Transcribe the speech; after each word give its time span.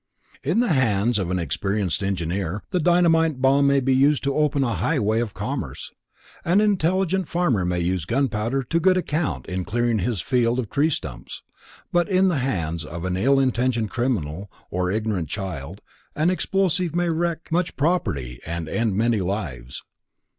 In 0.43 0.61
the 0.61 0.73
hands 0.73 1.19
of 1.19 1.29
an 1.29 1.37
experienced 1.37 2.01
engineer 2.01 2.63
the 2.71 2.79
dynamite 2.79 3.39
bomb 3.39 3.67
may 3.67 3.79
be 3.79 3.93
used 3.93 4.23
to 4.23 4.33
open 4.33 4.63
a 4.63 4.73
highway 4.73 5.19
of 5.19 5.35
commerce, 5.35 5.91
and 6.43 6.59
an 6.59 6.71
intelligent 6.71 7.27
farmer 7.27 7.63
may 7.65 7.81
use 7.81 8.05
gunpowder 8.05 8.63
to 8.63 8.79
good 8.79 8.97
account 8.97 9.45
in 9.45 9.63
clearing 9.63 9.99
his 9.99 10.19
field 10.19 10.57
of 10.57 10.71
tree 10.71 10.89
stumps, 10.89 11.43
but 11.91 12.09
in 12.09 12.29
the 12.29 12.39
hands 12.39 12.83
of 12.83 13.05
an 13.05 13.15
ill 13.15 13.39
intentioned 13.39 13.91
criminal 13.91 14.51
or 14.71 14.89
ignorant 14.89 15.29
child 15.29 15.81
an 16.15 16.31
explosive 16.31 16.95
may 16.95 17.07
wreck 17.09 17.51
much 17.51 17.75
property 17.75 18.39
and 18.43 18.67
end 18.67 18.95
many 18.95 19.19
lives. 19.21 19.83